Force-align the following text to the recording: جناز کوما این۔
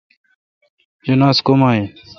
جناز 1.05 1.37
کوما 1.45 1.69
این۔ 1.75 1.85